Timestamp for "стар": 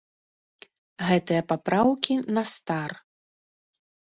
2.53-2.91